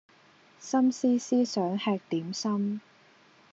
[0.57, 2.81] 心思思想吃點心